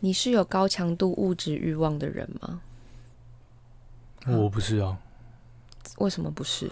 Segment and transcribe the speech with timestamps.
[0.00, 2.60] 你是有高强度物质欲望的人吗？
[4.26, 4.98] 我不是啊，
[5.98, 6.70] 为什么不是？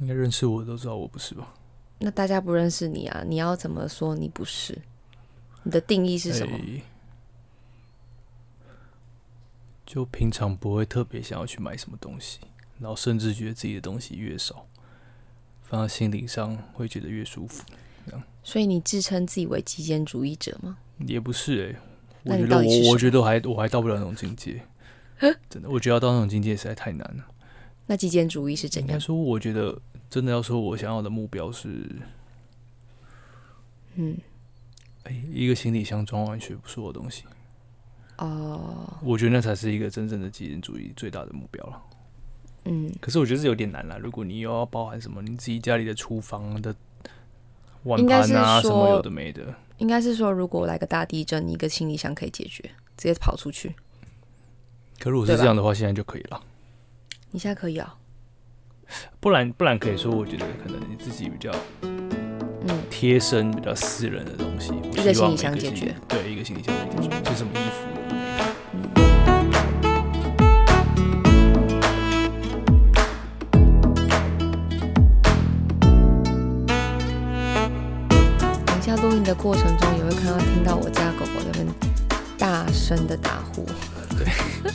[0.00, 1.54] 应该认识我的都知道我不是吧？
[1.98, 4.76] 那大家不认识你啊，你要怎么说你不是？
[5.62, 6.56] 你的定义是什么？
[6.56, 6.82] 哎
[9.86, 12.40] 就平常不会特别想要去买什么东西，
[12.80, 14.66] 然后甚至觉得自己的东西越少，
[15.62, 17.62] 放在心灵上会觉得越舒服。
[18.42, 20.78] 所以你自称自己为极简主义者吗？
[20.98, 21.93] 也不是哎、那
[22.24, 24.60] 我觉得我我觉得我还我还到不了那种境界，
[25.48, 27.24] 真的，我觉得要到那种境界实在太难了。
[27.86, 28.88] 那极简主义是怎样？
[28.88, 29.78] 应该说，我觉得
[30.08, 31.68] 真的要说我想要的目标是，
[33.96, 34.16] 嗯，
[35.02, 37.24] 哎、一个行李箱装完全不是我的东西，
[38.16, 41.82] 哦，我觉得那才是一个真正的极简主义最大的目标了。
[42.64, 46.74] 嗯，可是我觉得是有点难了，如果你又要包含什么你自己家里的厨房的
[47.82, 52.62] 碗盘啊，什么有的没的，应该是说，如果来个大地震，你一个行李箱可以解决，
[52.96, 53.74] 直接跑出去。
[54.98, 56.40] 可如果是这样的话，现在就可以了。
[57.32, 57.96] 你现在可以啊、
[59.18, 67.84] 不然不然可以说，我觉得可能你自己比较嗯，贴身、比较私人的东西，我一个行李箱解决对，一个行李箱解决，就什么衣服。
[68.96, 69.03] 有
[79.24, 81.66] 的过程中，也会看到听到我家狗狗在那边
[82.38, 83.64] 大声的打呼，
[84.18, 84.26] 对，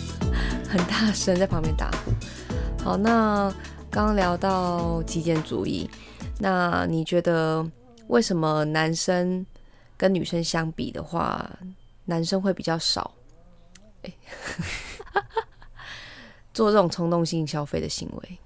[0.68, 2.12] 很大声在旁边打呼。
[2.84, 3.54] 好，那
[3.92, 5.88] 刚刚聊到极简主义，
[6.40, 7.64] 那你觉得
[8.08, 9.46] 为什么男生
[9.96, 11.48] 跟女生相比的话，
[12.06, 13.14] 男生会比较少？
[14.02, 14.14] 哎
[16.54, 18.40] 做这种冲动性消费的行为？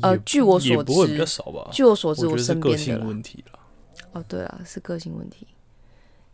[0.00, 1.68] 呃据我所也不会比知较少吧。
[1.70, 3.58] 据我所知，我身个性边的啦问题了，
[4.14, 5.46] 哦，对啊，是个性问题。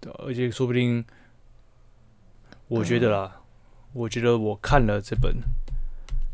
[0.01, 1.05] 对啊、而且说不定，
[2.69, 3.43] 我觉得啦，
[3.93, 5.35] 我觉得我看了这本，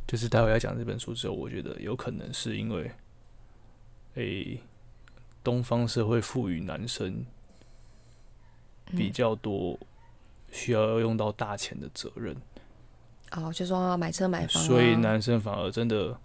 [0.06, 2.90] 就是待会要讲这本书之后，我觉得有可能是因为，
[4.14, 4.60] 诶、
[5.42, 7.24] 东方社会赋予男生
[8.86, 9.78] 比嗯较多
[10.52, 12.36] 需要用到大钱的责任，
[13.32, 16.16] 哦，就说要买车买房、啊，所以男生反而真的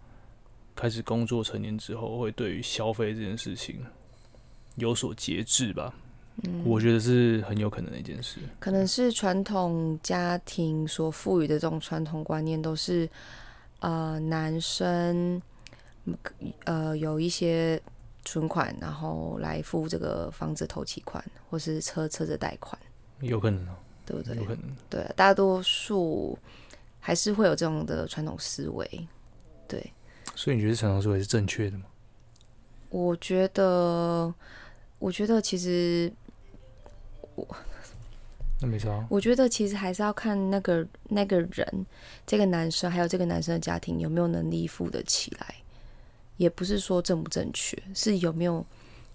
[0.76, 3.84] 开始工作成年之后，会对于消费这件事情
[4.76, 5.94] 有所节制吧。
[6.44, 8.40] 嗯我觉得是很有可能的一件事。
[8.58, 13.08] 可能是传统家庭所赋予的这种传统观念，都是
[13.82, 15.40] 呃男生
[16.64, 17.80] 呃有一些
[18.24, 22.80] 存款，然后来付这个房子头期款，或是车车子贷款，
[23.20, 24.46] 有可能啊，对不对有？
[24.46, 24.64] 可能。
[24.90, 26.40] 对，大多数
[27.00, 29.08] 还是会有这种的传统思维。
[29.68, 29.92] 对，
[30.34, 31.84] 所以你觉得传统思维是正确的吗？
[32.92, 34.32] 我觉得，
[35.00, 36.12] 我觉得其实
[37.36, 37.48] 我
[38.62, 39.08] 那没差啊。
[39.10, 41.86] 我觉得其实还是要看那个那个人，
[42.28, 45.56] 这个男生还有这个男生的家庭有没有能力付得起来，
[46.36, 48.64] 也不是说正不正确，是有没有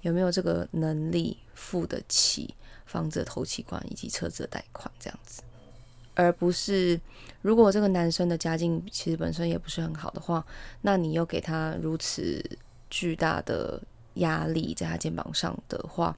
[0.00, 2.54] 有没有这个能力付得起
[2.86, 5.42] 房子的头期款以及车子的贷款这样子，
[6.14, 6.98] 而不是
[7.42, 10.44] 如果这个男生的家境其实本身也不是很好的话，
[10.80, 12.42] 那你又给他如此
[12.90, 13.80] 巨大的
[14.14, 16.16] 压力在他肩膀上的话，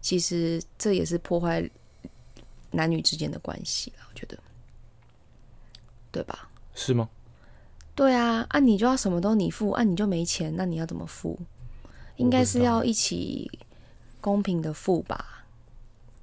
[0.00, 1.68] 其实这也是破坏
[2.70, 4.38] 男女之间的关系啦，我觉得，
[6.10, 6.48] 对吧？
[6.74, 7.08] 是吗？
[7.94, 11.38] 对啊，啊，你就要什么都你付，啊，你就没钱，那你要怎么付？
[12.16, 13.50] 应该是要一起
[14.20, 15.44] 公平的付吧？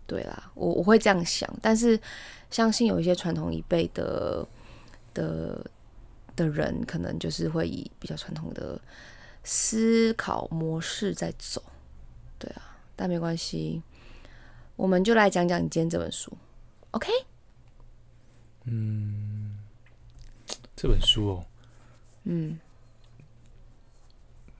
[0.08, 2.00] 对啦，我我会这样想，但是
[2.50, 4.46] 相信有一些传统一辈的
[5.14, 5.66] 的
[6.36, 8.80] 的人，可能就是会以比较传统的
[9.44, 11.64] 思考模式在走。
[12.40, 13.82] 对啊，但没关系，
[14.76, 16.32] 我们就来讲讲你今天这本书
[16.92, 17.12] ，OK？
[18.66, 19.58] 嗯
[20.76, 21.46] 这本书哦，
[22.24, 22.60] 嗯，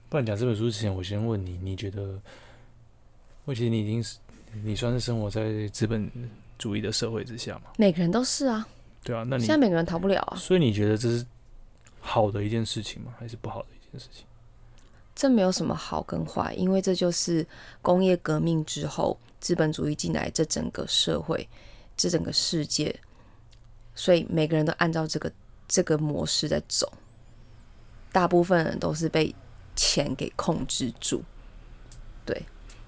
[0.08, 2.20] 不然讲这本书之前，我先问你，你觉得？
[3.44, 4.18] 我觉得你已经是，
[4.62, 6.08] 你算是生活在资本
[6.56, 7.72] 主义的社会之下嘛？
[7.76, 8.64] 每个人都是啊，
[9.02, 10.36] 对啊，那你现在每个人逃不了啊。
[10.36, 11.26] 所以你觉得这是
[11.98, 13.12] 好的一件事情吗？
[13.18, 14.24] 还是不好的一件事情？
[15.14, 17.46] 这没有什么好跟坏，因为这就是
[17.80, 21.48] 工业革命之后资本主义进来这整个社会、
[21.96, 22.98] 这整个世界，
[23.94, 25.30] 所以每个人都按照这个
[25.68, 26.92] 这个模式在走。
[28.10, 29.34] 大部分人都是被
[29.74, 31.22] 钱给控制住，
[32.26, 32.44] 对，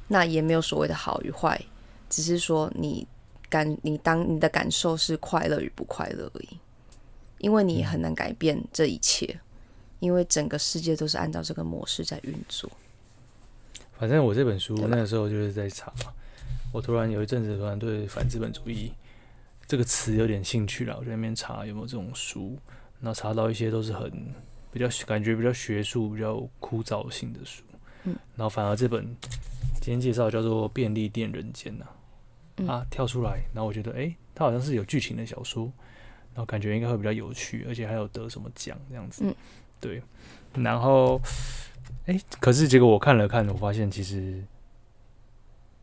[0.08, 1.58] 那也没有所谓的好与坏，
[2.10, 3.06] 只是说你
[3.48, 6.58] 感你当你的感受是快乐与不快乐而已，
[7.38, 9.40] 因为你很难改变这一切。
[10.04, 12.70] 因为整个世界都是按照这个模式在运作。
[13.98, 16.12] 反正我这本书那个时候就是在查嘛，
[16.72, 18.92] 我突然有一阵子突然对反资本主义
[19.66, 22.58] 这个词有点兴趣了，我在那边查有没有这种书，
[23.00, 24.12] 然后查到一些都是很
[24.70, 27.62] 比较感觉比较学术、比较枯燥性的书，
[28.02, 29.06] 嗯，然后反而这本
[29.80, 31.86] 今天介绍叫做《便利店人间》呐，
[32.58, 32.68] 嗯。
[32.68, 35.72] 啊跳出来，然后我觉得诶，它好像是有剧情的小说，
[36.34, 39.34] 然后感觉应该会比较有趣，而且还有得什么奖这样子，嗯，
[39.84, 40.02] 对，
[40.54, 41.20] 然后
[42.06, 44.42] 诶，可是结果我看了看，我发现其实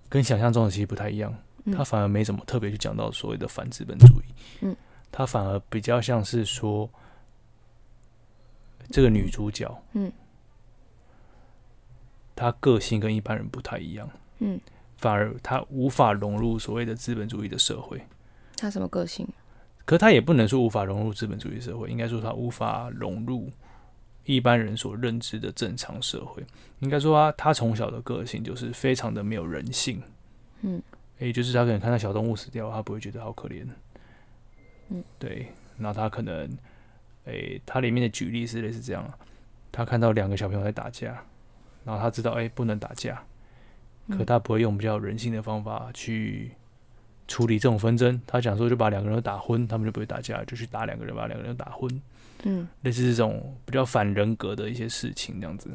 [0.09, 1.31] 跟想象中的其实不太一样。
[1.63, 4.75] 嗯他反而没怎么特别去讲到所谓的反资本主义，嗯，
[5.11, 6.89] 他反而比较像是说，
[8.89, 10.11] 这个女主角，嗯，
[12.35, 14.09] 她个性跟一般人不太一样，
[14.39, 14.59] 嗯，
[14.97, 18.01] 反而她无法融入所谓的资本主义的社会，
[18.57, 19.27] 她什么个性？
[19.85, 23.51] 可她也不能说无法融入资本主义社会，应该说她无法融入
[24.25, 26.43] 一般人所认知的正常社会，
[26.79, 30.01] 应该说啊，他从小的个性就是非常的没有人性，
[30.61, 30.81] 嗯。
[31.19, 33.63] 也就是他可能看到小动物死掉，他不会觉得好可怜。
[34.89, 35.45] 嗯，对。
[35.77, 36.49] 然后他可能，
[37.25, 39.15] 诶、他里面的举例是类似这样啊，
[39.71, 41.23] 他看到两个小朋友在打架，
[41.85, 43.23] 然后他知道，诶、不能打架，
[44.09, 46.53] 可嗯他不会用比较人性的方法去
[47.31, 48.21] 处理这种纷争。
[48.27, 51.89] 他讲说，就把两个人都打昏，他们就不会打架，就去打两个人，把两个人都打昏。
[52.43, 55.69] 嗯类似这种比较反人格的一些事情，这样子。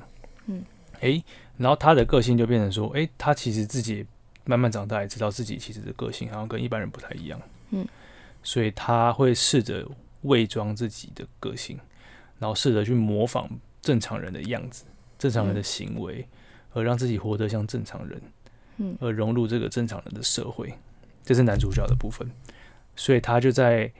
[0.47, 0.63] 嗯，
[1.01, 1.25] 诶、
[1.57, 4.05] 然后他的个性就变成说，诶、他其实自己
[4.45, 7.41] 慢慢长大，也知道自己其实的个性好像跟一般人不太一样。
[7.71, 7.87] 嗯，
[8.43, 9.87] 所以他会试着
[10.23, 11.79] 伪装自己的个性，
[12.39, 13.49] 然后试着去模仿
[13.81, 14.85] 正常人的样子、
[15.19, 16.27] 正常人的行为，
[16.75, 18.21] 而让自己活得像正常人，
[18.79, 20.75] 嗯而融入这个正常人的社会。
[21.27, 22.27] 这是男主角的部分，
[22.95, 23.93] 所以他就在。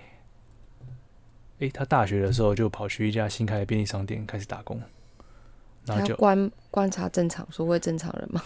[1.59, 4.79] 诶，他大学的时候就跑去一家新开的便利商店开始打工，
[5.87, 8.43] 然后就观观察正常所谓正常人吗？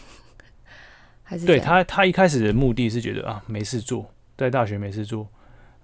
[1.25, 5.27] 还是对他，他一开始的目的是觉得啊没事做，在大学没事做，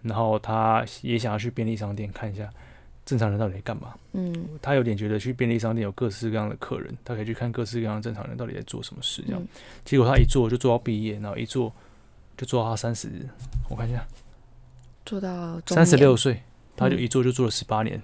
[0.03, 2.49] 然后他也想要去便利商店看一下
[3.05, 3.97] 正常人到底在干嘛。
[4.13, 4.33] 嗯
[4.63, 9.21] 他有点觉得去便利商店有各式各样的客人，他可以去看各式各样的正常人到底在做什么事。
[9.27, 9.49] 这样，嗯
[9.85, 11.75] 结果他一做就做到毕业，然后一做
[12.37, 13.09] 就做到他三十，
[13.69, 14.07] 我看一下，
[15.05, 16.43] 做到三十六岁，
[16.77, 18.01] 他就嗯一做就做了十八年，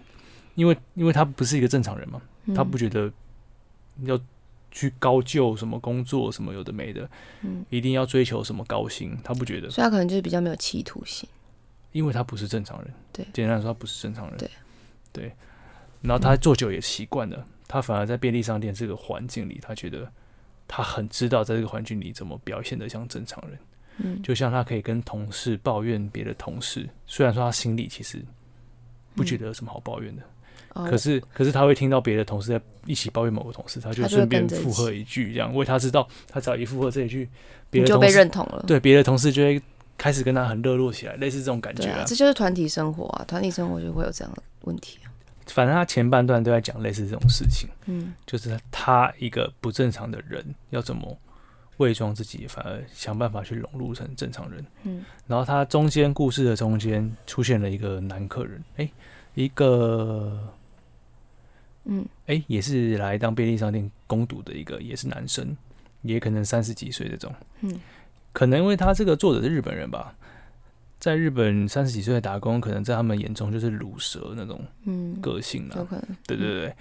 [0.55, 2.21] 因为因为他不是一个正常人嘛，
[2.55, 3.13] 他不嗯觉得
[4.05, 4.19] 要
[4.71, 7.09] 去高就什么工作什么有的没的，
[7.43, 11.29] 嗯，一定要追求什么高薪，他不觉得，所以他可能就是比较没有企图心。
[11.93, 12.91] 因为他不是正常人。
[13.13, 14.39] 对简单来说，他不是正常人。
[14.39, 14.51] 对，
[15.13, 15.33] 对。
[16.01, 20.11] 然后他做久也习惯了，他反而在便利商店这个环境里，他觉得
[20.67, 23.59] 他很知道在这个环境里怎么表现的像正常人。
[23.99, 28.23] 嗯，就像他可以跟同事抱怨别的同事，虽然说他心里其实
[29.15, 30.23] 不觉得有什么好抱怨的，
[30.75, 30.89] 哦。
[30.89, 37.29] 可是可是他会听到别的同事在一起抱怨某个同事，他就顺便附和一句，这样，因为他知道他只要一附和这一句，
[37.71, 38.65] 别人就被认同了。
[38.67, 39.61] 对别的同事就会
[39.99, 45.13] 开始跟他很热络起来，类似这种感觉这就是团体生活啊，团体生活就会有这样的问题啊。
[45.47, 48.15] 反正他前半段都在讲类似这种事情，嗯。
[48.27, 51.19] 就是他他一个不正常的人要怎么
[51.79, 54.65] 伪装自己，反而想办法去融入成正常人。
[54.85, 58.91] 嗯然后他中间故事的中间出现了一个男客人，诶，
[59.35, 60.39] 一个
[61.85, 65.57] 嗯诶，也是来当便利商店工读的一个，也是男生，
[66.03, 67.35] 也可能三十几岁这种。
[67.61, 67.81] 嗯
[68.33, 70.15] 可能因为他这个作者是日本人吧，
[70.99, 75.85] 在日本三十几岁的打工，可能在他们眼中就是乳蛇那种嗯，个性啊有。
[75.85, 76.05] 可能。
[76.27, 76.75] 对对对，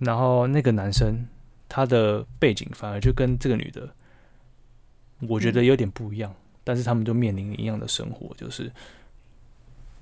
[0.00, 1.26] 然后那个男生
[1.66, 3.88] 他的背景反而就跟这个女的，
[5.26, 6.32] 我觉得有点不一样，
[6.62, 8.70] 但是他们就面临一样的生活，就是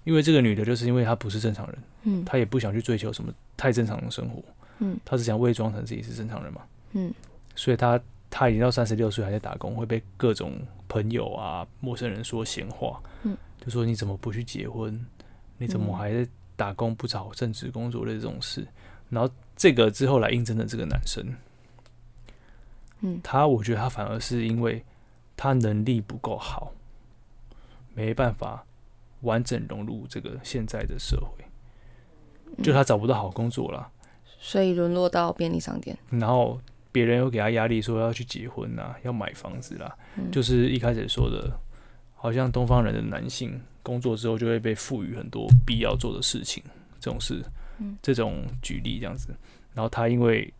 [0.05, 4.43] 因为这个女的，就是因为她不是正常人，嗯她也不想去追求什么太正常的生活，
[4.79, 7.13] 嗯她只想伪装成自己是正常人嘛，嗯
[7.55, 10.53] 所以她她已经到三十六岁还在打工，会被各种
[10.89, 15.05] 朋友啊、陌生人说闲话，嗯，就说你怎么不去结婚？
[15.59, 18.67] 你怎么嗯还在打工不找正职工作类这种事？
[19.09, 21.25] 然后这个之后来应征的这个男生，
[23.01, 24.85] 嗯他我觉得他反而是因为
[25.37, 26.73] 他能力不够好，
[27.95, 28.65] 没办法
[29.21, 31.45] 完整融入这个现在的社会，
[32.63, 33.91] 就他找不到好工作啦。
[34.39, 35.97] 所以沦落到便利商店。
[36.11, 36.61] 然后
[36.93, 41.59] 别人又给他压力，说要去结婚啊，要买房子啦，嗯就是一开始说的，
[42.15, 46.63] 好像东方人的男性工作之后就会被赋予很多必要做的事情，
[47.01, 47.43] 这种事，
[47.79, 49.35] 嗯这种举例这样子。
[49.75, 50.53] 然后他因为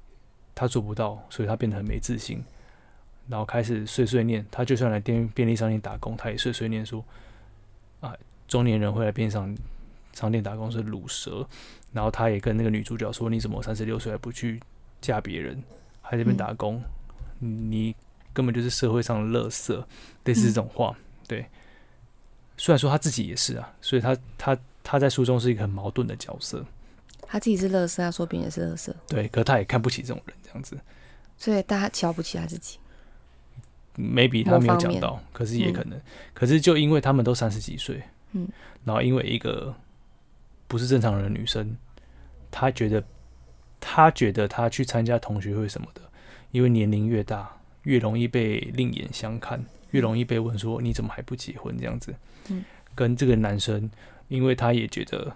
[0.55, 2.43] 他做不到，所以他变得很没自信，
[3.29, 4.45] 然后开始碎碎念。
[4.51, 7.05] 他就算来便便利商店打工，他也碎碎念说
[8.01, 8.15] 啊，
[8.49, 9.57] 中年人会来便利商
[10.13, 11.47] 商店打工是卤蛇。
[11.93, 14.61] 然后他也跟那个女主角说：“你怎么三十六岁还不去
[15.01, 15.63] 嫁别人，
[16.03, 16.83] 还在这边嗯打工？
[17.39, 17.95] 你
[18.35, 19.85] 根本就是社会上的垃圾。”
[20.25, 20.95] 类似这种话，
[21.27, 21.47] 对。
[22.59, 26.65] 虽然说他自己也是啊，所以他他他在书中是一个很矛盾的角色。
[27.29, 30.79] 他自己是乐色，他说别人也是乐色，对，可他也看不起这种人，这样子。
[31.37, 32.79] 所以大家瞧不起他自己。
[33.97, 36.01] Maybe 他没有讲到，可是也可能，
[36.35, 38.49] 可是就因为他们都三十几岁，嗯，
[38.85, 39.75] 然后因为一个
[40.69, 41.77] 不是正常人的女生，
[42.51, 43.03] 她觉得
[43.81, 46.01] 她觉得她去参加同学会什么的，
[46.51, 47.51] 因为年龄越大，
[47.83, 52.15] 越容易被另眼相看，越容易被问说你怎么还不结婚这样子，
[52.51, 53.91] 嗯，跟这个男生，
[54.29, 55.35] 因为他也觉得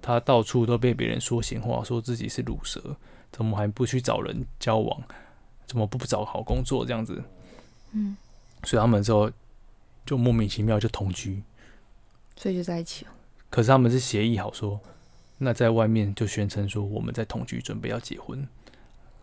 [0.00, 2.96] 他到处都被别人说闲话，说自己是乳蛇，
[3.30, 5.02] 怎么还不去找人交往，
[5.66, 7.22] 怎么不找好工作这样子。
[7.92, 8.16] 嗯，
[8.64, 9.30] 所以他们之后
[10.06, 11.42] 就莫名其妙就同居，
[12.36, 13.10] 所以就在一起了。
[13.48, 14.80] 可是他们是协议好说，
[15.38, 18.46] 那在外面就宣称说我们在同居，准备要结婚。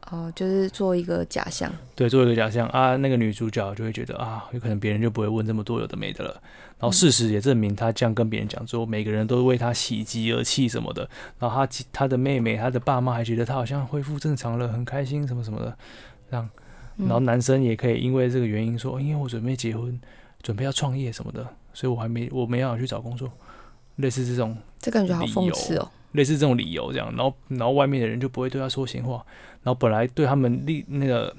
[0.10, 1.70] 哦，就是做一个假象。
[1.94, 6.42] 对，做一个假象啊，那个女主角就会觉得啊，有可能别人就不会问这么多有的没的了。
[6.80, 11.10] 然后事实也证明，她这样跟别人讲说，每个人都为她喜极而泣什么的。
[11.40, 15.78] 然后她她的妹妹、她的爸妈还觉得她好像恢复正常了，很开心什么什么的，
[16.32, 16.50] 这样。
[16.98, 20.00] 然后男生也可以因为这个原因说，因为我准备结婚，
[20.42, 23.32] 准备要创业什么的，所以我还没我没办法去找工作，
[23.98, 25.92] 类似这种这感觉好讽刺哦。
[26.14, 29.24] 类似这种理由这样，然后然后外面的人就不会对他说闲话，
[29.62, 31.36] 然后本来对他们立那个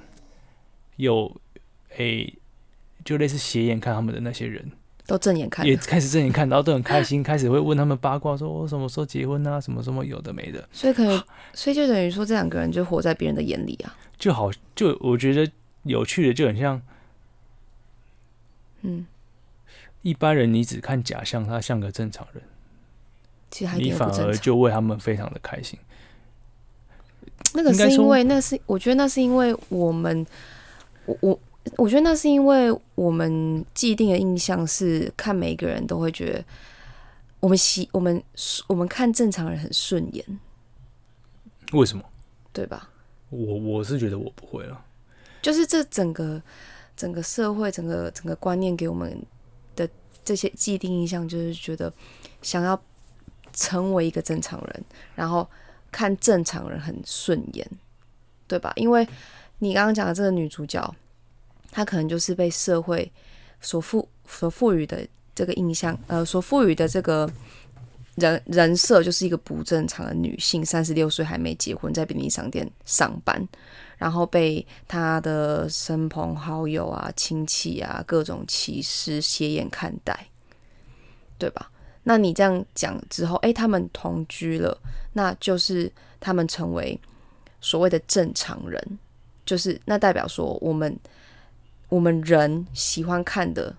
[0.95, 1.35] 有
[1.97, 2.33] 诶、
[3.03, 4.71] 就类似斜眼看他们的那些人，
[5.09, 11.23] 都正眼看也，开始正眼看，然后都很开心，开始会问他们八卦，说我什么时候结婚啊，什么什么有的没的，所以可能，
[11.53, 13.97] 所以就等于说这两个人就活在别人的眼里啊。
[14.19, 15.51] 就好就我觉得
[15.83, 16.79] 有趣的就很像
[18.83, 19.07] 嗯，
[20.03, 22.43] 一般人，你只看假象，他像个正常人，
[23.49, 24.37] 其实你反而。
[24.37, 25.79] 就为他们非常的开心。
[27.53, 30.25] 那个是因为，那是我觉得那是因为我们，
[31.05, 31.39] 我我
[31.77, 36.45] 我觉得那是因为我们既定的印象是看每一个人都会觉得，
[37.39, 38.21] 我们喜我们
[38.67, 40.25] 我们看正常人很顺眼，
[41.73, 42.03] 为什么？
[42.51, 42.89] 对吧？
[43.29, 44.85] 我我是觉得我不会了。
[45.41, 46.41] 就是这整个
[46.97, 49.17] 整个社会整个整个观念给我们
[49.75, 49.87] 的
[50.25, 51.93] 这些既定印象，就是觉得
[52.41, 52.81] 想要
[53.53, 54.83] 成为一个正常人，
[55.15, 55.47] 然后
[55.91, 57.65] 看正常人很顺眼，
[58.47, 58.73] 对吧？
[58.75, 59.07] 因为
[59.59, 60.93] 你刚刚讲的这个女主角，
[61.71, 63.11] 她可能就是被社会
[63.61, 67.29] 所赋所赋予的这个印象，呃，所赋予的这个。
[68.15, 73.47] 人人设就是一个不正常的女性，三十六岁还没结婚，在便利商店上班，
[73.97, 80.27] 然后被他的亲朋好友啊、亲戚啊各种歧视、斜眼看待，
[81.37, 81.71] 对吧？
[82.03, 84.77] 那你这样讲之后，诶，他们同居了，
[85.13, 86.99] 那就是他们成为
[87.61, 88.99] 所谓的正常人，
[89.45, 90.93] 就是那代表说我们
[91.89, 93.75] 我们人喜欢看的。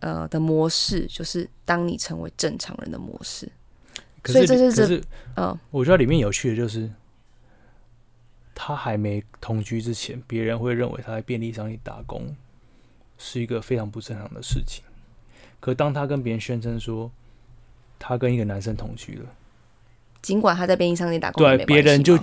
[0.00, 3.50] 呃的模式就是当你成为正常人的模式，
[4.22, 5.02] 可所以这是这是
[5.34, 6.88] 嗯，我觉得里面有趣的就是，
[8.54, 12.32] 他还没同居之前，别人会认为他在便利商店打工
[13.18, 14.84] 是一个非常不正常的事情。
[15.58, 17.10] 可当他跟别人宣称说
[17.98, 19.26] 他跟一个男生同居了，
[20.22, 22.16] 尽管他在便利商店打工对别人就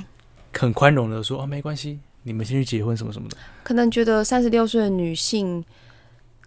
[0.53, 3.37] 很宽容的说啊，没关系，你们先去结婚什么什么的。
[3.63, 5.63] 可能觉得三十六岁的女性，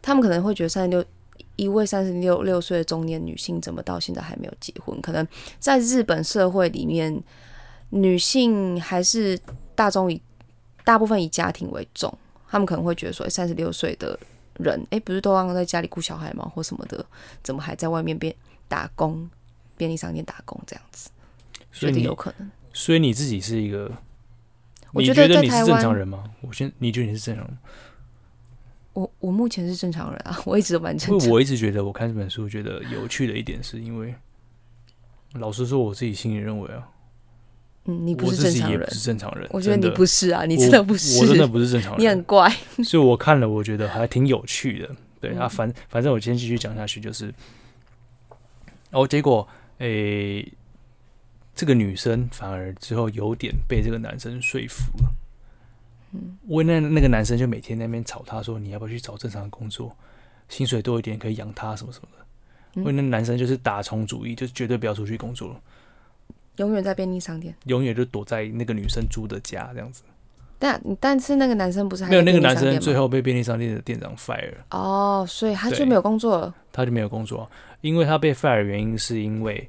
[0.02, 1.04] 他们可能会觉得三十六
[1.54, 5.00] 一位三十六六岁的中年女性怎么到现在还没有结婚？
[5.00, 5.26] 可能
[5.60, 7.22] 在日本社会里面，
[7.90, 9.38] 女性还是
[9.76, 10.20] 大众以
[10.84, 12.12] 大部分以家庭为重，
[12.48, 14.18] 他们可能会觉得说，三十六岁的
[14.54, 16.50] 人，诶，不是都让在家里顾小孩吗？
[16.52, 17.06] 或什么的，
[17.44, 18.34] 怎么还在外面边
[18.66, 19.30] 打工，
[19.76, 21.10] 便利商店打工这样子？
[21.70, 22.50] 所以你有可能。
[22.72, 23.90] 所以你自己是一个，
[24.92, 26.24] 我觉得你觉得你是正常人吗？
[26.40, 27.58] 我先，你觉得你是正常人吗？
[28.94, 31.28] 我我目前是正常人啊，我一直都蛮因正常。
[31.28, 34.14] 为我一直觉得我看这本书觉得有趣的一点，是因为
[35.34, 36.88] 老实说，我自己心里认为啊，
[37.84, 39.48] 嗯，你不是正常人是正常人。
[39.52, 42.50] 我觉得你不是啊，你真的不是，我真的不是正常人， 你很怪。
[42.82, 44.90] 所以我看了，我觉得还挺有趣的。
[45.20, 47.32] 对、嗯啊，反反正我先继续讲下去，就是，
[48.90, 49.46] 哦，结果
[49.78, 50.50] 诶、
[51.58, 55.10] 这个女生反而之后有点被这个男生说服了。
[56.12, 59.90] 嗯，因为那那个男生就每天在那边吵他说，你要不要去找正常的工作，
[60.48, 62.24] 薪水多一点可以养他什么什么的。
[62.74, 65.60] 因为那男生就是打从主义，就绝对不要出去工作了，
[66.58, 70.04] 永远在便利商店，永远就躲在那个女生租的家这样子。
[70.60, 74.64] 但但是那个男生不是还没有那个男生最后被便利商店的店长 fire 了。
[74.70, 76.54] 哦，所以他就没有工作了。
[76.72, 77.50] 他就没有工作啊，
[77.80, 79.68] 因为他被 fire 的原因是因为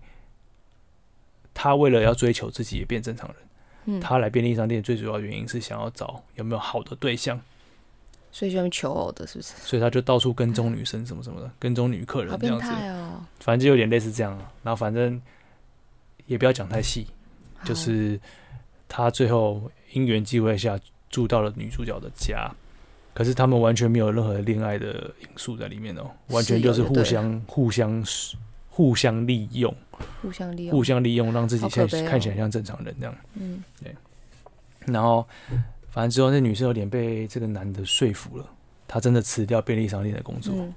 [1.62, 3.38] 他为了要追求自己也变正常人，
[3.84, 4.00] 嗯。
[4.00, 7.38] 他来便利商店最主要原因是想要找有没有好的对象，
[8.32, 9.56] 所以就要求偶的，是不是？
[9.58, 13.26] 所以他就到处跟踪女生什么什么的，跟踪女客人这样子，哦！
[13.42, 14.50] 反正就有点类似这样啊。
[14.64, 15.22] 然后反正
[16.28, 17.08] 也不要讲太细，
[17.66, 18.18] 就是
[18.88, 22.50] 他最后因缘际会下住到了女主角的家，
[23.14, 28.06] 可是他们完全没有任何恋爱的因素在里面哦，完全就是互相互相
[28.70, 29.76] 互相利用，
[30.22, 32.10] 互相利用，互相利用，让自己现好可悲哦。
[32.10, 33.16] 看起来像正常人这样。
[33.36, 33.64] 嗯。
[33.82, 33.96] 对。
[34.86, 35.28] 然后
[35.90, 38.46] 反正之后那女生有点被这个男的说服了，
[38.88, 40.74] 她真的辞掉便利商店的工作，嗯，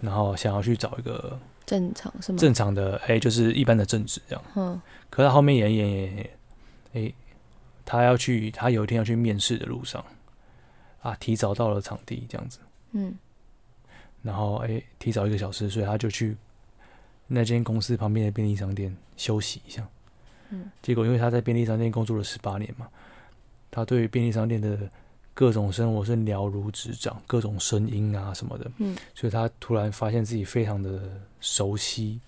[0.00, 2.38] 然后想要去找一个正常是吗？
[2.38, 4.44] 正常的，哎、就是一般的正职这样。
[4.54, 4.80] 嗯。
[5.10, 6.30] 可是他后面演演演演，
[6.94, 7.12] 哎、
[7.84, 10.04] 他要去，他有一天要去面试的路上，
[11.00, 12.58] 啊，提早到了场地这样子，
[12.92, 13.14] 嗯。
[14.22, 16.36] 然后哎、提早一个小时，所以他就去
[17.28, 19.86] 那间公司旁边的便利商店休息一下。
[20.50, 22.88] 嗯，结果因为他在便利商店工作了十八年嘛，
[23.70, 24.90] 他对便利商店的
[25.34, 31.00] 各种生活是了如指掌，各种声音啊什么的，嗯，所以他突然发现自己非常的
[31.38, 32.20] 熟悉。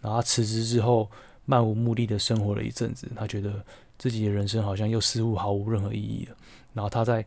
[0.00, 1.10] 然后他辞职之后，
[1.46, 3.64] 漫无目的的生活了一阵子，他觉得
[3.98, 6.36] 自己的人生好像又似乎毫无任何意义了。
[6.72, 7.24] 然后他在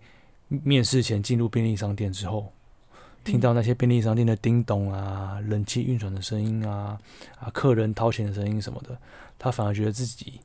[0.47, 2.53] 面试前进入便利商店之后，
[3.27, 6.97] 听到那些便利商店的叮咚啊、冷气运转的声音啊、
[7.39, 8.97] 啊客人掏钱的声音什么的，
[9.37, 10.39] 他反而觉得自己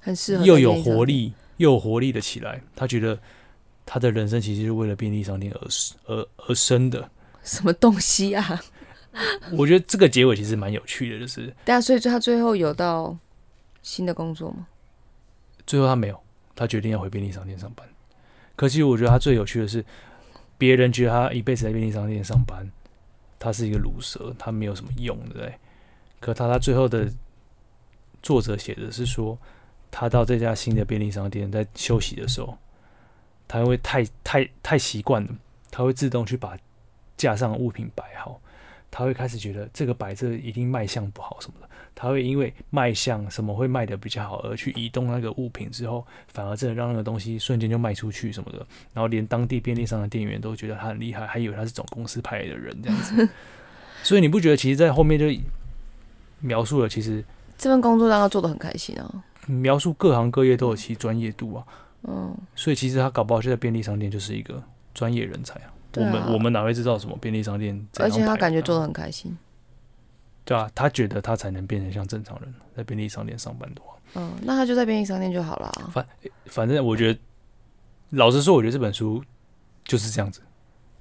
[0.00, 2.62] 很适合又有活力，又有活力的起来。
[2.76, 3.18] 他觉得
[3.84, 7.10] 他的人生其实是为了便利商店而生而而生的。
[7.42, 8.62] 什么东西啊？
[9.58, 13.16] 我觉得这个结尾其实蛮有趣的，就是对啊，所以他最后有到
[13.82, 14.66] 新的工作吗？
[15.66, 16.20] 最后他没有，
[16.54, 17.86] 他决定要回便利商店上班。
[18.56, 19.84] 可是我觉得他最有趣的是，
[20.64, 22.70] 别人觉得他一辈子在便利商店上班，
[23.38, 25.54] 他是一个卤蛇，他没有什么用，对？
[26.20, 27.06] 可他他最后的
[28.22, 29.38] 作者写的是说，
[29.90, 32.56] 他到这家新的便利商店在休息的时候，
[33.46, 35.28] 他会太太太习惯了，
[35.70, 36.56] 他会自动去把
[37.16, 38.40] 架上的物品摆好，
[38.90, 53.28] 他会开始觉得这个摆这一定卖相不好什么的，他会因为卖相什么会卖的比较好而去移动那个物品之后，反而真的让那个东西瞬间就卖出去什么的，然后连当地便利商的店员都觉得他很厉害，还以为他是总公司派来的人这样子。
[54.02, 55.26] 所以你不觉得其实，在后面就
[56.40, 57.24] 描述了，其实
[57.56, 59.24] 这份工作让他做的很开心啊。
[59.46, 61.64] 描述各行各业都有其专业度啊，
[62.02, 65.66] 嗯，所以其实他搞不好就在便利商店就是一个专业人才啊。
[65.66, 69.36] 啊我们我们哪会知道什么便利商店而且他感觉做的很开心。
[70.44, 76.06] 对啊，他觉得他才能变成像正常人，在便利商店上班的话，嗯，那他就在便利商店就好了反。
[76.46, 77.20] 反正我觉得，
[78.10, 79.24] 老实说，我觉得这本书
[79.84, 80.42] 就是这样子，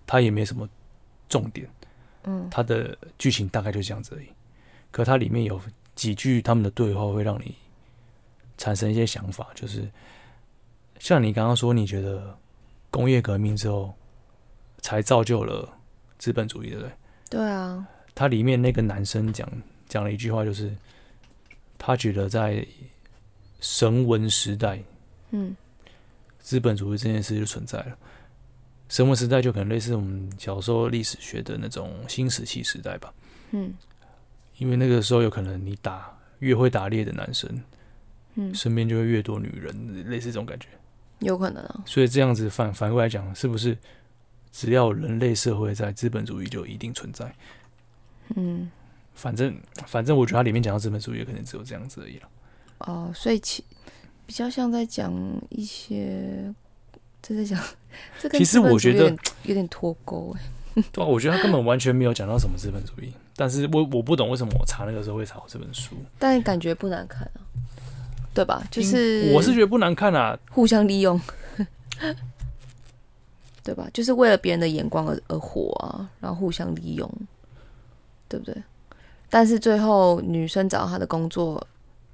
[0.08, 0.68] 它也没什么
[1.28, 1.70] 重点，
[2.24, 4.28] 嗯它的剧情大概就这样子而已。
[4.92, 5.60] 可它里面有
[5.96, 7.56] 几句他们的对话，会让你
[8.58, 9.90] 产生一些想法，就是
[11.00, 12.38] 像你刚刚说，你觉得
[12.90, 13.94] 工业革命之后
[14.80, 15.78] 才造就了
[16.18, 16.92] 资本主义，对不对？
[17.30, 19.50] 对啊，它里面那个男生讲
[19.88, 20.72] 讲了一句话，就是
[21.78, 22.66] 他觉得在
[23.60, 24.82] 神文时代，
[25.32, 25.56] 嗯
[26.40, 27.98] 资本主义这件事就存在了。
[28.90, 33.12] 神文时代就可能类似我们小时候历史学的那种新石器时代吧，
[33.52, 33.74] 嗯
[34.58, 37.50] 因为那个时候有可能你打越会打猎的男生，
[38.36, 40.68] 嗯，身边就会越多女人，类似这种感觉。
[41.20, 41.84] 有可能啊。
[41.88, 43.76] 所以这样子反反过来讲，是不是
[44.52, 47.34] 只要人类社会在，资本主义就一定存在？
[48.36, 48.70] 嗯
[49.14, 52.28] 反正反正我觉得它里面讲到资本主义，可能只有这样子而已了。
[52.80, 53.64] 哦，所以其
[54.26, 55.14] 比较像在讲
[55.50, 56.52] 一些，
[57.22, 57.64] 这在讲
[58.20, 60.42] 这跟其实我觉得有点脱钩哎。
[60.92, 67.46] 对啊，我觉得他根本完全没有讲到什么资本主义，但是我我不懂为什么我查那个时候会查到这本书，但感觉不难看啊，
[68.34, 68.64] 对吧？
[68.72, 71.22] 就是我是觉得不难看啊，互相利用，
[73.64, 73.88] 对吧？
[73.94, 77.08] 就是为了别人的眼光而而活啊，然后互相利用，
[78.34, 78.64] 对不对？
[79.30, 81.66] 但是最后女生找到她的工作，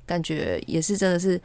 [0.06, 1.42] 感觉也是真的是，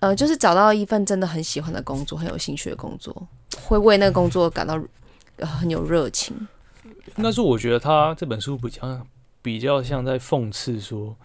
[0.00, 3.26] 呃，就是找到一份真的很喜欢的工作，很有兴趣的工作，
[3.62, 4.78] 会为那个工作感到、
[5.36, 6.36] 呃很有热情。
[7.16, 9.06] 应该说我觉得他这本书比较
[9.40, 11.16] 比较像在讽刺说，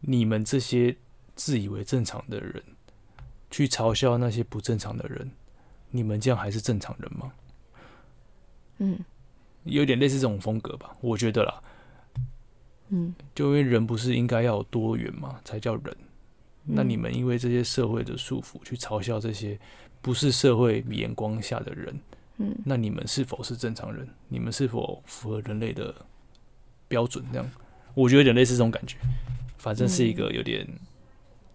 [0.00, 0.94] 你们这些
[1.34, 2.62] 自以为正常的人，
[3.50, 5.30] 去嘲笑那些不正常的人，
[5.90, 7.32] 你们这样还是正常人吗？
[8.78, 8.98] 嗯
[9.64, 11.62] 有点类似这种风格吧，我觉得啦。
[12.92, 15.96] 嗯就因为人不是应该要有多元嘛，才叫人。
[16.64, 19.58] 那嗯你们因为这些社会的束缚，去嘲笑这些
[20.00, 22.00] 不是社会眼光下的人，
[22.38, 24.08] 嗯那你们是否是正常人？
[24.28, 25.94] 你们是否符合人类的
[26.88, 27.24] 标准？
[27.32, 27.50] 这样，
[27.94, 28.96] 我觉得有点类似这种感觉。
[29.56, 30.66] 反正是一个有点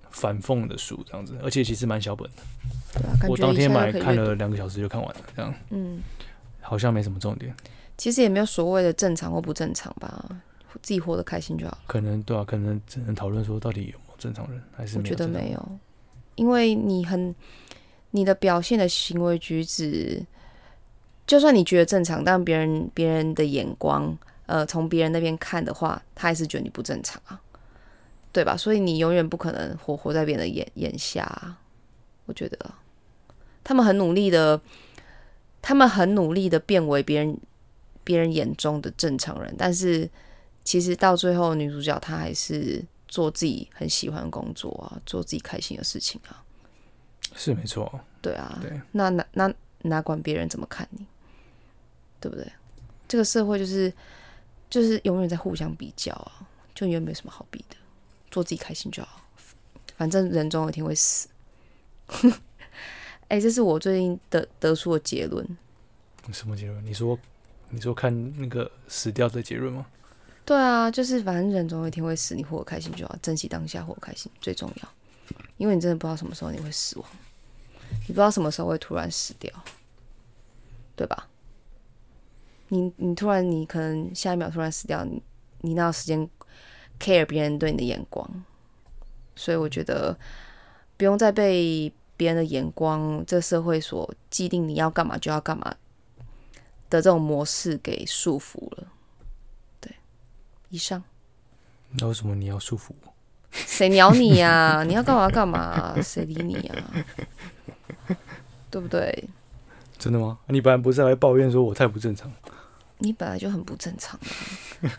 [0.09, 2.43] 反讽的书这样子，而且其实蛮小本的。
[2.93, 5.99] 对啊，我当天买看了两个小时就看完了，这样嗯，
[6.61, 7.53] 好像没什么重点。
[7.97, 10.25] 其实也没有所谓的正常或不正常吧，
[10.81, 11.77] 自己活得开心就好。
[11.88, 15.79] 可能对啊，可能只能讨论说到底有没有正常人，还是我觉得没有
[16.36, 17.34] 因为你很
[18.12, 20.21] 你的表现的行为举止，
[21.25, 27.41] 就算你觉得正常，但别人别人的眼光，呃，从别人那边看的话，他还是觉得你不正常啊，
[28.34, 28.58] 对吧？
[28.58, 31.58] 所以你永远不可能活活在别人的眼眼下啊、
[32.25, 32.79] 我觉得啊
[33.63, 34.60] 他们很努力的，
[35.62, 37.38] 他们很努力的变为别人
[38.05, 40.09] 别人眼中的正常人，但是
[40.63, 46.41] 其实到最后，女主角她还是做自己很喜欢的工作啊，做自己开心的事情啊。
[47.35, 51.05] 是没错啊，对啊，对，那哪那哪管别人怎么看你，
[52.21, 52.49] 对不对？
[53.07, 53.91] 这个社会就是
[54.69, 57.75] 就是永远在互相比较啊，就永远没什么好比的，
[58.31, 59.21] 做自己开心就好，
[59.97, 61.27] 反正人总有一天会死。
[63.27, 65.45] 哎、这是我最近得得出的结论。
[66.31, 66.85] 什么结论？
[66.85, 67.17] 你说
[67.75, 69.85] 你说看那个死掉的结论吗？
[70.45, 74.89] 对啊，就是反正人总有一天会死，你活开心就好，珍惜当下，活开心最重要。
[75.57, 77.05] 因为你真的不知道什么时候你会死亡，
[78.07, 79.51] 你不知道什么时候会突然死掉，
[80.95, 81.27] 对吧？
[82.69, 85.21] 你你突然你可能下一秒突然死掉，你
[85.61, 86.29] 你哪有时间
[86.97, 88.29] care 别人对你的眼光？
[89.35, 90.17] 所以我觉得
[90.95, 95.75] 不用再被别人的眼光，这社会所既定你要干嘛就要干嘛
[96.89, 98.88] 的这种模式给束缚了。
[99.80, 99.95] 对，
[100.69, 101.04] 以上。
[101.98, 103.13] 那为什么你要束缚我？
[103.52, 106.76] 谁鸟你呀、你要干嘛干嘛、谁理你呀、
[108.69, 109.30] 对不对？
[109.98, 110.38] 真的吗？
[110.48, 112.30] 你本来不是还抱怨说我太不正常？
[112.98, 114.89] 你本来就很不正常啊。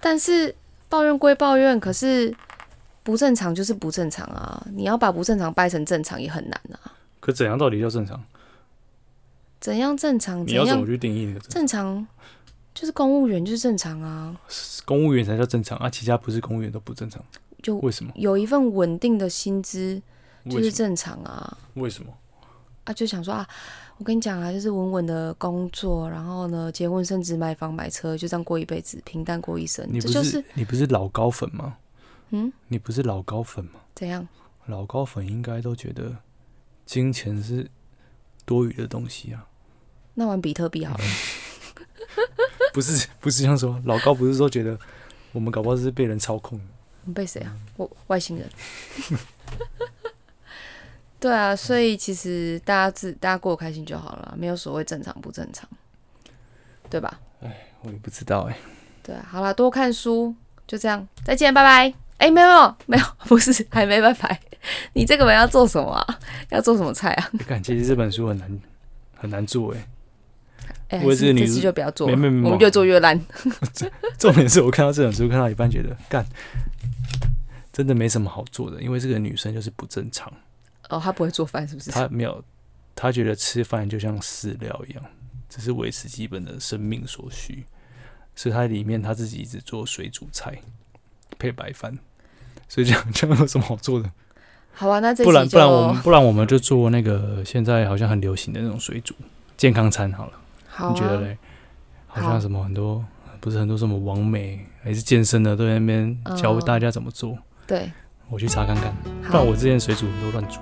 [0.00, 0.54] 但是
[0.88, 2.34] 抱怨归抱怨，可是
[3.02, 4.66] 不正常就是不正常啊。
[4.72, 6.92] 你要把不正常掰成正常也很难啊。
[7.20, 8.24] 可怎样到底叫正常？
[9.66, 10.38] 怎样正常？
[10.38, 12.06] 怎你要怎么样去定义那个正正常？
[12.72, 14.40] 就是公务员就是正常啊。
[14.84, 17.20] 公务员才叫正常啊，其他不是公务员都不正常。
[17.64, 18.12] 就为什么？
[18.14, 20.00] 有一份稳定的薪资
[20.48, 20.70] 就是？
[20.70, 21.58] 正常啊。
[21.74, 22.16] 为什么？
[22.84, 23.44] 啊，就想说啊，
[23.98, 29.84] 我跟你讲啊，就是稳稳的工作，然后呢，结婚生子、买房买车，就这样过一辈子，平淡过一生。
[29.90, 31.76] 你不这就是是你不是老高粉吗？
[32.30, 33.80] 嗯，你不是老高粉吗？
[33.96, 34.28] 怎样？
[34.66, 36.18] 老高粉应该都觉得
[36.84, 37.68] 金钱是
[38.44, 39.44] 多余的东西啊，
[40.16, 41.04] 那玩比特币好了。
[42.74, 43.80] 不是不是这样说。
[43.84, 44.76] 老高不是说觉得
[45.32, 46.60] 我们搞不好是被人操控
[47.14, 47.54] 被谁啊？
[47.76, 48.50] 我外星人。
[51.20, 55.68] 对啊，所以其实大家自大家过得开心就好了，没有所谓正常不正常，
[56.90, 57.20] 对吧？
[57.40, 58.58] 哎我也不知道哎、
[59.02, 60.34] 对啊，好了，多看书，
[60.66, 61.94] 就这样，再见，拜拜。
[62.18, 64.40] 哎，没有没有没有， 不是还没拜拜。
[64.94, 66.18] 你这个本要做什么啊？
[66.50, 67.30] 要做什么菜啊？
[67.46, 68.60] 感其实这本书很难
[69.16, 69.88] 很难做哎、
[70.88, 73.20] 哎，我也是这次就不要做，没没没我们越做越烂。
[74.18, 76.24] 重点是我看到这本书看到一半觉得干，
[77.72, 80.32] 真的没什么好做的，因为这个女生就是不正常，
[80.88, 81.90] 哦，她不会做饭是不是？
[81.90, 82.42] 她没有，
[82.94, 85.04] 她觉得吃饭就像饲料一样，
[85.48, 87.64] 只是维持基本的生命所需，
[88.34, 90.56] 所以她里面她自己一直做水煮菜
[91.38, 91.98] 配白饭，
[92.68, 94.08] 所以这样 这样有什么好做的？
[94.72, 99.14] 好啊，那这不然不然我们不然我们就做那个现在好像很流行的那种水煮
[99.56, 100.32] 健康餐好了，
[100.76, 101.38] 好啊，你觉得嘞？
[102.06, 102.30] 好好。
[102.32, 103.02] 像什么很多
[103.40, 107.36] 不是很多什么网美还是健身的都在那边教嗯大家怎么做，
[107.66, 107.90] 对，
[108.28, 108.92] 我去查看看。
[109.30, 110.60] 不然，我之前水煮都乱煮，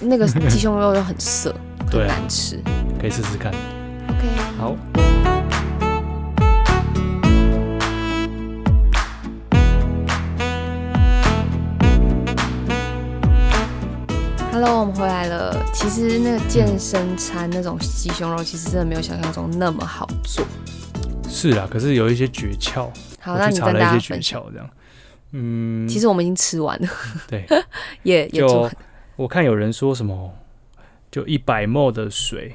[0.00, 1.54] 那个 鸡胸肉又很涩，
[1.90, 2.58] 对难吃。
[2.98, 3.52] 可以试试看。
[4.08, 4.76] OK，好，
[14.64, 15.60] Hello，我们回来了。
[15.74, 20.46] 其实那个健身餐那种鸡胸肉，其实真的没有想象中那么好做。
[21.28, 24.40] 是啊，可是有一些诀窍，好，那你跟大查了一些诀家分享。
[24.40, 24.70] 窍，这样。
[25.32, 26.88] 嗯，其实我们已经吃完了，
[27.26, 27.44] 对，
[28.04, 28.44] 也 也。
[29.16, 30.32] 我看有人说什么，
[31.10, 32.54] 就一百 ml 的水，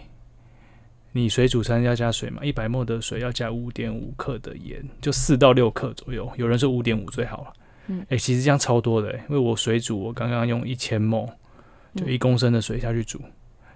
[1.12, 6.32] 你水煮餐要加水嘛，一百 ml 的水要加五点五克的盐，就四到六克左右。
[6.38, 7.54] 有人说五点五最好了。
[7.88, 11.28] 嗯哎、其实这样超多的、欸，因为我水煮，我刚刚用一千 ml，
[11.98, 13.20] 就嗯一公升的水下去煮，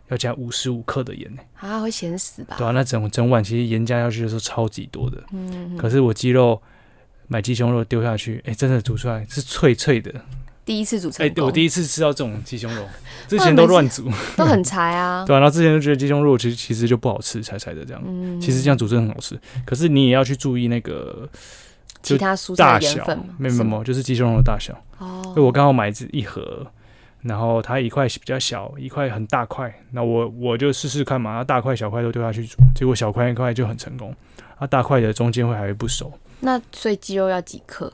[0.09, 2.55] 要加五十五克的盐、呢，啊，会咸死吧？
[2.57, 5.21] 对啊，那整整碗其实盐加下去的时候超级多的。
[5.33, 6.61] 嗯，可是我鸡肉
[7.27, 10.13] 买鸡胸肉丢下去，哎、真的煮出来是脆脆的。
[10.63, 12.85] 第一次煮哎、成功，我第一次吃到这种鸡胸肉，
[13.27, 14.07] 之前都乱煮，
[14.37, 15.25] 都很柴啊。
[15.27, 18.01] 对啊，然后之前就觉得鸡胸肉其实其实就不好吃，柴柴的这样。
[18.05, 21.27] 嗯，其实这样煮真的很好吃，可是你也要去注意那个
[22.03, 24.71] 其他蔬菜大小的盐分，，没有没有就是鸡胸肉的大小。
[24.99, 26.65] 哦，我刚好买这一盒，
[27.21, 34.15] 然后它一块比较小，一块很大块，那我我就试试看嘛，它大块小块都丢下去煮，结果小块一块就很成功，
[34.59, 36.11] 那大块的中间会还会不熟。
[36.39, 37.91] 那所以鸡肉要几克？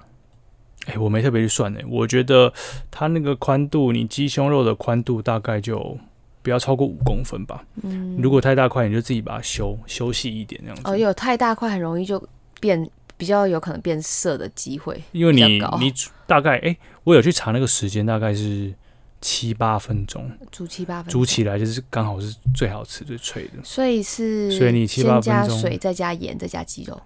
[0.85, 2.53] 哎、我没特别去算呢、我觉得
[2.89, 5.97] 它那个宽度，你鸡胸肉的宽度大概就
[6.41, 7.61] 不要超过五公分吧。
[7.83, 10.83] 嗯，如果太大块，你就自己把它修修细一点这样子。
[10.85, 12.25] 哦，有太大块很容易就
[12.61, 15.03] 变，比较有可能变色的机会。
[15.11, 15.93] 因为你你
[16.25, 18.73] 大概哎、我有去查那个时间，大概是
[19.21, 23.63] 七八分钟，煮七八分钟，煮起来就是刚好是最好吃、最脆的。
[23.63, 27.01] 所以是，所以你七八分钟水，再加盐，再加鸡肉，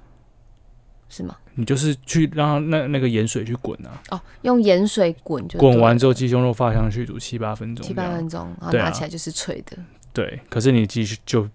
[1.10, 1.38] 是吗？
[1.56, 9.78] 你就是去让那那个盐水去滚啊，哦，用盐水滚就滚完之后鸡胸肉放上去煮七八分钟，七八分钟，然后拿起来就是脆的。
[10.14, 10.40] 对。
[10.50, 11.48] 可是你继续就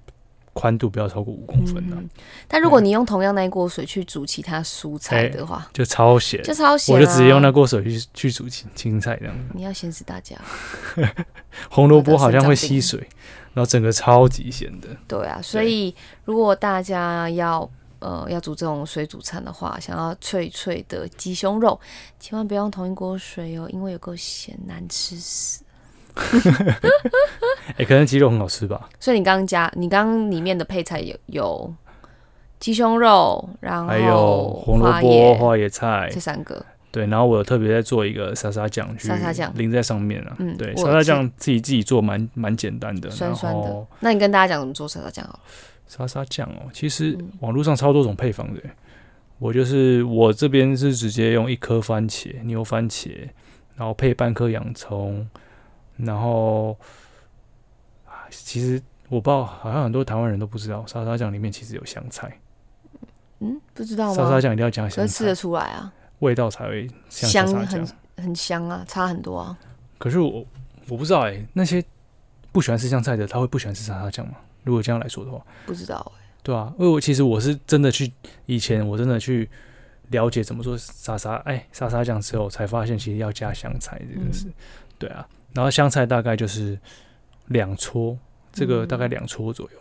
[0.56, 2.08] 宽度不要超过五公分啊，嗯，
[2.48, 6.42] 但如果你用同样那一锅水去煮其他蔬菜哎的话，就超咸。
[6.42, 6.98] 就超咸、啊。
[6.98, 9.36] 我就直接用那锅水去去煮青青菜这样。
[9.52, 10.34] 你要咸死大家。
[11.68, 12.98] 红萝卜好像会吸水，
[13.52, 14.88] 然后整个超级咸的。
[15.06, 21.78] 对啊，所以如果大家要呃要煮这种水煮餐的话，想要脆脆的鸡胸肉，
[22.18, 25.62] 千万不要用同一锅水哦，因为有够咸，难吃死。
[27.76, 28.88] 哎、 可能鸡肉很好吃吧？
[28.98, 31.74] 所以你刚刚加，你刚刚里面的配菜有有
[32.58, 40.34] 鸡胸肉，然后还有红萝卜、花椰菜这，三个，对，然后我有特别在做一个沙沙酱去沙沙酱淋在上面啊。
[40.38, 43.86] 对，嗯对沙沙酱自己自己做蛮蛮简单的，酸酸的。
[44.00, 45.40] 那你跟大家讲怎么做沙沙酱好了？
[45.86, 48.70] 沙沙酱哦，其实嗯网络上超多种配方的耶。
[49.38, 53.10] 我就是我这边是直接用一颗番茄，牛番茄，
[53.76, 55.28] 然后配半颗洋葱，
[55.96, 56.78] 然后
[58.04, 62.38] 啊其实我不知道，好像很多台湾人都不知道，沙沙酱里面其实有香菜，
[63.40, 64.14] 嗯，不知道吗？
[64.14, 67.96] 沙沙酱一定要加香菜吃得菜，出来啊，味道才会像香沙沙酱很。
[68.18, 69.58] 很香啊，差很多啊。
[69.98, 70.42] 可是我
[70.88, 71.84] 我不知道哎，那些
[72.50, 74.36] 不喜欢吃香菜的，他会不喜欢吃沙沙酱吗？
[74.64, 78.10] 如果这样来说的话，不知道哎、对啊，因为我其实我是真的去
[78.46, 79.50] 以前我真的去
[80.08, 84.46] 了解怎么做沙沙哎沙沙酱之后，才发现其实要加香菜这个事，
[84.98, 86.78] 对啊，然后香菜大概就是
[87.46, 88.14] 两撮，
[88.52, 89.78] 这个大概两撮左右，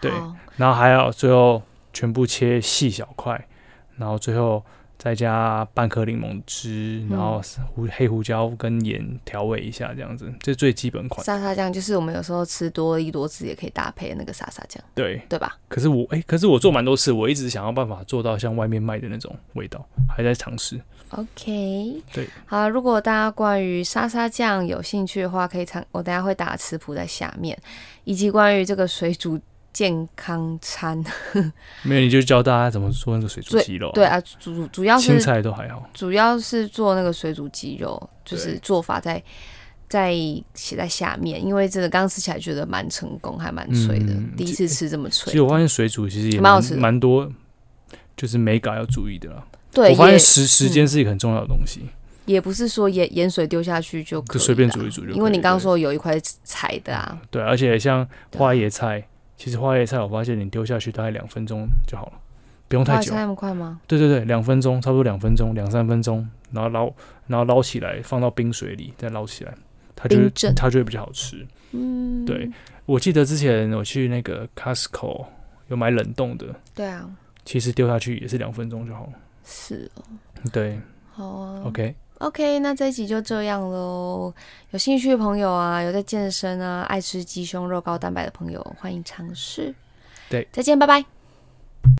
[0.00, 0.12] 对
[0.56, 1.60] 然后还要最后
[1.92, 3.48] 全部切细小块，
[3.96, 4.64] 然后最后
[5.04, 7.38] 再加半颗柠檬汁，然后
[7.74, 11.22] 胡黑胡椒跟盐调味一下，这样子，这是最基本款。
[11.22, 15.58] 沙沙酱就是我们有时候吃多一多汁也可以搭配那个沙沙酱，对，对吧？
[15.68, 20.80] 可是我哎、可是我做蛮多次，我一直想要办法做到像外面卖的那种味道，还在尝试。
[21.10, 27.56] OK，对，好，如果大家关于沙沙酱有兴趣的话，可以参，我等下会打食谱在下面，
[28.04, 29.38] 以及关于这个水煮
[29.74, 30.96] 健康餐，
[31.82, 33.90] 没有，你就教大家怎么做那个水煮鸡肉。
[33.92, 35.86] 对，啊，主主要是青菜都还好。
[35.92, 39.22] 主要是做那个水煮鸡肉，就是做法在
[39.88, 40.14] 在
[40.54, 45.42] 写在下面，因为真的刚吃起来觉得蛮成功，还蛮脆的，嗯第一次吃这么脆其实。
[45.42, 47.30] 我发现水煮其实也蛮蛮好吃蛮多，
[48.16, 49.44] 就是美感要注意的啦。
[49.72, 51.80] 对，我发现时时间是一个很重要的东西。
[52.26, 58.08] 也不是说盐盐水丢下去就可以就随便煮一煮就因为你刚刚说有一块柴的啊，对，而且像
[58.38, 59.06] 花椰菜，
[59.44, 62.12] 其实花椰菜我发现你丢下去大概两分钟就好了，
[62.66, 63.22] 不用太久花菜。
[63.24, 63.78] 那么快吗？
[63.86, 66.90] 对对对，两分钟，差不多两分钟，两三分钟，然后捞，
[67.26, 69.54] 然后捞起来，放到冰水里，再捞起来，
[69.94, 71.46] 它就会它就会比较好吃。
[71.72, 72.50] 嗯，对
[72.86, 75.26] 我记得之前我去那个 Costco
[75.68, 77.06] 有买冷冻的，对啊，
[77.44, 79.12] 其实丢下去也是两分钟就好了。
[79.44, 80.02] 是哦，
[80.50, 80.80] 对
[81.12, 81.62] 好啊。
[81.66, 84.32] ，OK，OK，那这一集就这样喽。
[84.70, 89.74] 有兴趣的朋友啊，有在健身啊，爱吃鸡胸肉高蛋白的朋友，欢迎尝试。
[90.30, 91.04] 对，再见，拜拜。